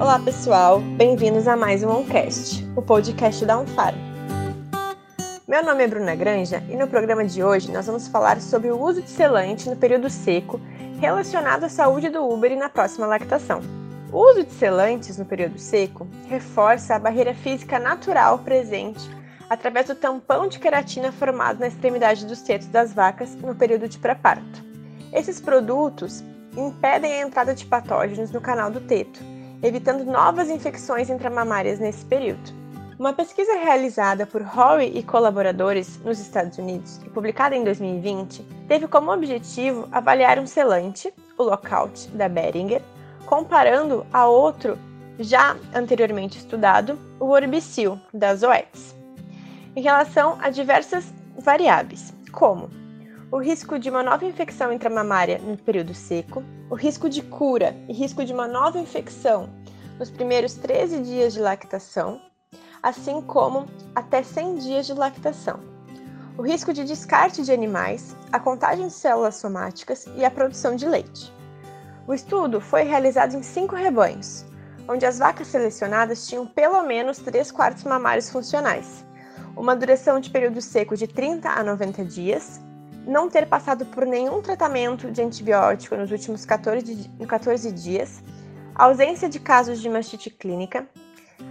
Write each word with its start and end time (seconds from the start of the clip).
Olá, 0.00 0.18
pessoal. 0.18 0.80
Bem-vindos 0.80 1.46
a 1.46 1.54
mais 1.54 1.82
um 1.82 1.90
OnCast, 1.90 2.66
o 2.74 2.80
podcast 2.80 3.44
da 3.44 3.58
Unfarm. 3.58 3.98
Meu 5.46 5.62
nome 5.62 5.84
é 5.84 5.86
Bruna 5.86 6.14
Granja 6.14 6.64
e 6.70 6.74
no 6.74 6.88
programa 6.88 7.22
de 7.22 7.44
hoje 7.44 7.70
nós 7.70 7.86
vamos 7.86 8.08
falar 8.08 8.40
sobre 8.40 8.70
o 8.70 8.82
uso 8.82 9.02
de 9.02 9.10
selante 9.10 9.68
no 9.68 9.76
período 9.76 10.08
seco 10.08 10.58
relacionado 10.98 11.64
à 11.64 11.68
saúde 11.68 12.08
do 12.08 12.26
Uber 12.26 12.50
e 12.50 12.56
na 12.56 12.70
próxima 12.70 13.06
lactação. 13.06 13.60
O 14.10 14.30
uso 14.30 14.42
de 14.42 14.52
selantes 14.52 15.18
no 15.18 15.26
período 15.26 15.58
seco 15.58 16.08
reforça 16.30 16.94
a 16.94 16.98
barreira 16.98 17.34
física 17.34 17.78
natural 17.78 18.38
presente 18.38 19.06
através 19.50 19.88
do 19.88 19.94
tampão 19.94 20.48
de 20.48 20.58
queratina 20.58 21.12
formado 21.12 21.60
na 21.60 21.68
extremidade 21.68 22.24
dos 22.24 22.40
tetos 22.40 22.68
das 22.68 22.94
vacas 22.94 23.34
no 23.34 23.54
período 23.54 23.86
de 23.86 23.98
pré-parto. 23.98 24.64
Esses 25.12 25.42
produtos 25.42 26.24
impedem 26.56 27.12
a 27.12 27.20
entrada 27.20 27.54
de 27.54 27.66
patógenos 27.66 28.30
no 28.30 28.40
canal 28.40 28.70
do 28.70 28.80
teto, 28.80 29.20
evitando 29.62 30.04
novas 30.04 30.48
infecções 30.48 31.10
intramamárias 31.10 31.78
nesse 31.78 32.04
período. 32.04 32.58
Uma 32.98 33.12
pesquisa 33.12 33.54
realizada 33.54 34.26
por 34.26 34.42
Howe 34.42 34.84
e 34.84 35.02
colaboradores 35.02 35.98
nos 36.04 36.18
Estados 36.18 36.58
Unidos 36.58 37.00
e 37.04 37.10
publicada 37.10 37.56
em 37.56 37.64
2020 37.64 38.42
teve 38.68 38.86
como 38.86 39.12
objetivo 39.12 39.88
avaliar 39.90 40.38
um 40.38 40.46
selante, 40.46 41.12
o 41.38 41.42
Lockout 41.42 42.08
da 42.08 42.28
Beringer, 42.28 42.82
comparando 43.24 44.06
a 44.12 44.26
outro 44.26 44.78
já 45.18 45.56
anteriormente 45.74 46.38
estudado, 46.38 46.98
o 47.18 47.30
Orbicil 47.30 47.98
da 48.12 48.34
Zoetis 48.34 49.00
em 49.74 49.82
relação 49.82 50.36
a 50.40 50.50
diversas 50.50 51.12
variáveis, 51.38 52.12
como 52.32 52.68
o 53.32 53.38
risco 53.38 53.78
de 53.78 53.88
uma 53.88 54.02
nova 54.02 54.24
infecção 54.24 54.72
intramamária 54.72 55.38
no 55.38 55.56
período 55.56 55.94
seco, 55.94 56.42
o 56.68 56.74
risco 56.74 57.08
de 57.08 57.22
cura 57.22 57.76
e 57.88 57.92
risco 57.92 58.24
de 58.24 58.32
uma 58.32 58.48
nova 58.48 58.80
infecção 58.80 59.48
nos 60.00 60.10
primeiros 60.10 60.54
13 60.54 61.00
dias 61.00 61.32
de 61.32 61.40
lactação, 61.40 62.20
assim 62.82 63.22
como 63.22 63.66
até 63.94 64.24
100 64.24 64.56
dias 64.56 64.86
de 64.86 64.94
lactação, 64.94 65.60
o 66.36 66.42
risco 66.42 66.72
de 66.72 66.82
descarte 66.82 67.42
de 67.42 67.52
animais, 67.52 68.16
a 68.32 68.40
contagem 68.40 68.88
de 68.88 68.92
células 68.92 69.36
somáticas 69.36 70.06
e 70.16 70.24
a 70.24 70.30
produção 70.30 70.74
de 70.74 70.88
leite. 70.88 71.32
O 72.08 72.14
estudo 72.14 72.60
foi 72.60 72.82
realizado 72.82 73.36
em 73.36 73.44
cinco 73.44 73.76
rebanhos, 73.76 74.44
onde 74.88 75.06
as 75.06 75.20
vacas 75.20 75.46
selecionadas 75.46 76.26
tinham 76.26 76.46
pelo 76.46 76.82
menos 76.82 77.18
3 77.18 77.52
quartos 77.52 77.84
mamários 77.84 78.28
funcionais, 78.28 79.04
uma 79.56 79.76
duração 79.76 80.18
de 80.18 80.30
período 80.30 80.60
seco 80.60 80.96
de 80.96 81.06
30 81.06 81.48
a 81.48 81.62
90 81.62 82.04
dias, 82.06 82.60
não 83.06 83.28
ter 83.28 83.46
passado 83.46 83.86
por 83.86 84.06
nenhum 84.06 84.40
tratamento 84.40 85.10
de 85.10 85.22
antibiótico 85.22 85.96
nos 85.96 86.10
últimos 86.10 86.44
14, 86.44 87.10
14 87.26 87.72
dias, 87.72 88.22
ausência 88.74 89.28
de 89.28 89.38
casos 89.38 89.80
de 89.80 89.88
mastite 89.88 90.30
clínica, 90.30 90.86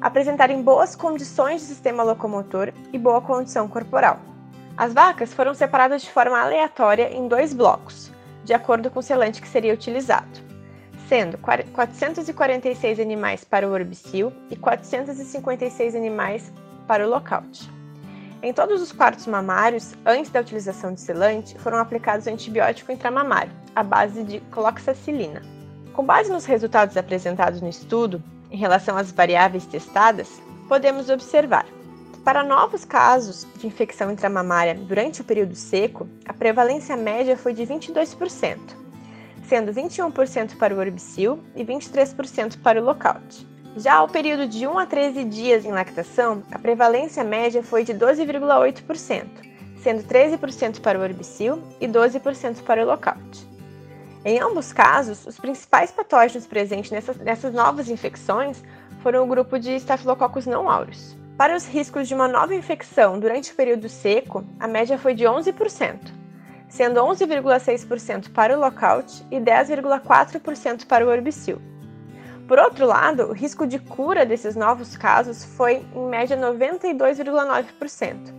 apresentarem 0.00 0.62
boas 0.62 0.96
condições 0.96 1.60
de 1.60 1.66
sistema 1.66 2.02
locomotor 2.02 2.72
e 2.92 2.98
boa 2.98 3.20
condição 3.20 3.68
corporal. 3.68 4.18
As 4.76 4.92
vacas 4.92 5.32
foram 5.32 5.54
separadas 5.54 6.02
de 6.02 6.10
forma 6.10 6.38
aleatória 6.38 7.12
em 7.12 7.28
dois 7.28 7.52
blocos, 7.52 8.10
de 8.44 8.52
acordo 8.52 8.90
com 8.90 9.00
o 9.00 9.02
selante 9.02 9.40
que 9.40 9.48
seria 9.48 9.72
utilizado, 9.72 10.40
sendo 11.08 11.38
446 11.38 12.98
animais 12.98 13.44
para 13.44 13.68
o 13.68 13.72
orbicil 13.72 14.32
e 14.50 14.56
456 14.56 15.94
animais 15.94 16.52
para 16.86 17.06
o 17.06 17.10
lockout. 17.10 17.70
Em 18.44 18.52
todos 18.52 18.82
os 18.82 18.92
quartos 18.92 19.26
mamários, 19.26 19.94
antes 20.04 20.30
da 20.30 20.42
utilização 20.42 20.92
de 20.92 21.00
selante, 21.00 21.58
foram 21.58 21.78
aplicados 21.78 22.26
antibiótico 22.26 22.92
intramamário, 22.92 23.50
à 23.74 23.82
base 23.82 24.22
de 24.22 24.38
cloxacilina. 24.50 25.40
Com 25.94 26.04
base 26.04 26.30
nos 26.30 26.44
resultados 26.44 26.94
apresentados 26.98 27.62
no 27.62 27.70
estudo, 27.70 28.22
em 28.50 28.58
relação 28.58 28.98
às 28.98 29.10
variáveis 29.10 29.64
testadas, 29.64 30.42
podemos 30.68 31.08
observar 31.08 31.64
para 32.22 32.44
novos 32.44 32.84
casos 32.84 33.46
de 33.56 33.66
infecção 33.66 34.10
intramamária 34.10 34.74
durante 34.74 35.22
o 35.22 35.24
período 35.24 35.54
seco, 35.54 36.06
a 36.26 36.34
prevalência 36.34 36.98
média 36.98 37.38
foi 37.38 37.54
de 37.54 37.62
22%, 37.62 38.58
sendo 39.48 39.72
21% 39.72 40.58
para 40.58 40.74
o 40.74 40.78
orbicil 40.78 41.42
e 41.56 41.64
23% 41.64 42.60
para 42.60 42.78
o 42.78 42.84
lockout. 42.84 43.53
Já 43.76 43.94
ao 43.94 44.08
período 44.08 44.46
de 44.46 44.68
1 44.68 44.78
a 44.78 44.86
13 44.86 45.24
dias 45.24 45.64
em 45.64 45.72
lactação, 45.72 46.44
a 46.52 46.58
prevalência 46.60 47.24
média 47.24 47.60
foi 47.60 47.82
de 47.82 47.92
12,8%, 47.92 49.26
sendo 49.82 50.04
13% 50.04 50.80
para 50.80 50.96
o 50.96 51.02
orbicil 51.02 51.60
e 51.80 51.88
12% 51.88 52.62
para 52.62 52.84
o 52.84 52.86
lockout. 52.86 53.48
Em 54.24 54.38
ambos 54.40 54.72
casos, 54.72 55.26
os 55.26 55.40
principais 55.40 55.90
patógenos 55.90 56.46
presentes 56.46 56.92
nessas, 56.92 57.16
nessas 57.16 57.52
novas 57.52 57.88
infecções 57.88 58.62
foram 59.02 59.24
o 59.24 59.26
grupo 59.26 59.58
de 59.58 59.74
Staphylococcus 59.74 60.46
não 60.46 60.70
aureus. 60.70 61.16
Para 61.36 61.56
os 61.56 61.66
riscos 61.66 62.06
de 62.06 62.14
uma 62.14 62.28
nova 62.28 62.54
infecção 62.54 63.18
durante 63.18 63.50
o 63.50 63.56
período 63.56 63.88
seco, 63.88 64.44
a 64.60 64.68
média 64.68 64.96
foi 64.96 65.14
de 65.14 65.24
11%, 65.24 65.98
sendo 66.68 67.00
11,6% 67.00 68.32
para 68.32 68.56
o 68.56 68.60
lockout 68.60 69.26
e 69.32 69.40
10,4% 69.40 70.86
para 70.86 71.04
o 71.04 71.10
orbicil. 71.10 71.73
Por 72.46 72.58
outro 72.58 72.86
lado, 72.86 73.30
o 73.30 73.32
risco 73.32 73.66
de 73.66 73.78
cura 73.78 74.26
desses 74.26 74.54
novos 74.54 74.96
casos 74.96 75.44
foi, 75.44 75.82
em 75.94 76.06
média, 76.06 76.36
92,9%, 76.36 78.34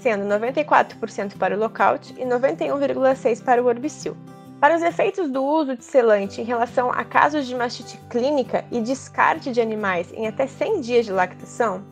sendo 0.00 0.24
94% 0.24 1.38
para 1.38 1.54
o 1.54 1.58
lockout 1.58 2.12
e 2.18 2.24
91,6% 2.24 3.44
para 3.44 3.62
o 3.62 3.66
orbicil. 3.66 4.16
Para 4.60 4.76
os 4.76 4.82
efeitos 4.82 5.30
do 5.30 5.44
uso 5.44 5.76
de 5.76 5.84
selante 5.84 6.40
em 6.40 6.44
relação 6.44 6.90
a 6.90 7.04
casos 7.04 7.46
de 7.46 7.54
mastite 7.54 7.96
clínica 8.10 8.64
e 8.72 8.80
descarte 8.80 9.52
de 9.52 9.60
animais 9.60 10.12
em 10.14 10.26
até 10.26 10.48
100 10.48 10.80
dias 10.80 11.06
de 11.06 11.12
lactação, 11.12 11.84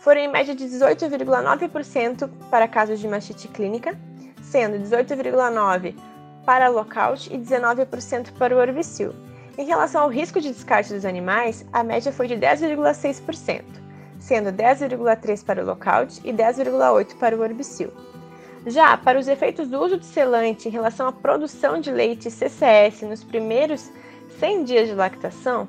foram 0.00 0.20
em 0.20 0.28
média 0.28 0.54
de 0.54 0.64
18,9% 0.64 2.28
para 2.50 2.68
casos 2.68 3.00
de 3.00 3.08
mastite 3.08 3.48
clínica, 3.48 3.98
sendo 4.42 4.76
18,9% 4.78 5.94
para 6.44 6.68
lockout 6.68 7.32
e 7.32 7.38
19% 7.38 8.32
para 8.32 8.54
o 8.54 8.58
orbicil. 8.58 9.14
Em 9.60 9.66
relação 9.66 10.04
ao 10.04 10.08
risco 10.08 10.40
de 10.40 10.48
descarte 10.48 10.94
dos 10.94 11.04
animais, 11.04 11.66
a 11.70 11.84
média 11.84 12.10
foi 12.10 12.26
de 12.26 12.34
10,6%, 12.34 13.62
sendo 14.18 14.50
10,3% 14.50 15.44
para 15.44 15.62
o 15.62 15.66
lockout 15.66 16.18
e 16.24 16.32
10,8% 16.32 17.18
para 17.18 17.36
o 17.36 17.42
orbicil. 17.42 17.92
Já 18.66 18.96
para 18.96 19.18
os 19.18 19.28
efeitos 19.28 19.68
do 19.68 19.78
uso 19.78 19.98
de 19.98 20.06
selante 20.06 20.66
em 20.66 20.70
relação 20.70 21.06
à 21.06 21.12
produção 21.12 21.78
de 21.78 21.90
leite 21.90 22.30
CCS 22.30 23.02
nos 23.02 23.22
primeiros 23.22 23.90
100 24.38 24.64
dias 24.64 24.88
de 24.88 24.94
lactação, 24.94 25.68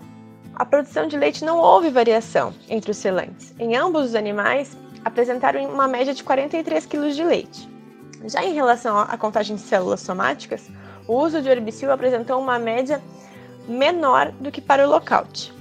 a 0.55 0.63
produção 0.63 1.05
de 1.05 1.17
leite 1.17 1.43
não 1.43 1.57
houve 1.57 1.89
variação 1.89 2.53
entre 2.69 2.91
os 2.91 2.97
selantes. 2.97 3.53
Em 3.59 3.75
ambos 3.75 4.05
os 4.05 4.15
animais, 4.15 4.77
apresentaram 5.03 5.65
uma 5.65 5.89
média 5.89 6.13
de 6.13 6.23
43 6.23 6.85
kg 6.85 7.11
de 7.11 7.25
leite. 7.25 7.69
Já 8.23 8.41
em 8.41 8.53
relação 8.53 8.97
à 8.97 9.17
contagem 9.17 9.57
de 9.57 9.63
células 9.63 9.99
somáticas, 9.99 10.69
o 11.09 11.15
uso 11.15 11.41
de 11.41 11.49
orbicil 11.49 11.91
apresentou 11.91 12.39
uma 12.39 12.57
média 12.57 13.01
menor 13.67 14.31
do 14.39 14.51
que 14.51 14.61
para 14.61 14.85
o 14.85 14.89
lockout. 14.89 15.53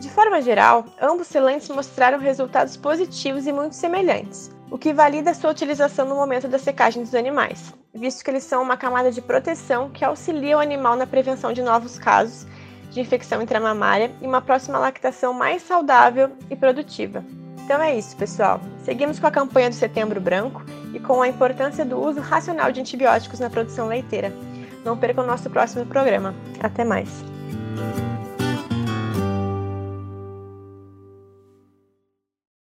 De 0.00 0.10
forma 0.10 0.42
geral, 0.42 0.84
ambos 1.00 1.26
selantes 1.26 1.68
mostraram 1.68 2.18
resultados 2.18 2.76
positivos 2.76 3.46
e 3.46 3.52
muito 3.52 3.74
semelhantes, 3.74 4.50
o 4.70 4.76
que 4.76 4.92
valida 4.92 5.32
sua 5.32 5.50
utilização 5.50 6.06
no 6.06 6.14
momento 6.14 6.48
da 6.48 6.58
secagem 6.58 7.02
dos 7.02 7.14
animais, 7.14 7.72
visto 7.94 8.22
que 8.22 8.30
eles 8.30 8.44
são 8.44 8.62
uma 8.62 8.76
camada 8.76 9.10
de 9.10 9.22
proteção 9.22 9.90
que 9.90 10.04
auxilia 10.04 10.58
o 10.58 10.60
animal 10.60 10.96
na 10.96 11.06
prevenção 11.06 11.52
de 11.52 11.62
novos 11.62 11.98
casos 11.98 12.46
de 12.90 13.00
infecção 13.00 13.42
intramamária 13.42 14.10
e 14.20 14.26
uma 14.26 14.40
próxima 14.40 14.78
lactação 14.78 15.32
mais 15.32 15.62
saudável 15.62 16.30
e 16.50 16.56
produtiva. 16.56 17.24
Então 17.64 17.82
é 17.82 17.96
isso, 17.96 18.16
pessoal. 18.16 18.60
Seguimos 18.84 19.18
com 19.18 19.26
a 19.26 19.30
campanha 19.30 19.68
do 19.68 19.74
Setembro 19.74 20.20
Branco 20.20 20.64
e 20.94 21.00
com 21.00 21.20
a 21.20 21.28
importância 21.28 21.84
do 21.84 21.98
uso 21.98 22.20
racional 22.20 22.70
de 22.70 22.80
antibióticos 22.80 23.40
na 23.40 23.50
produção 23.50 23.88
leiteira. 23.88 24.32
Não 24.84 24.96
percam 24.96 25.24
o 25.24 25.26
nosso 25.26 25.50
próximo 25.50 25.84
programa. 25.84 26.34
Até 26.60 26.84
mais! 26.84 27.35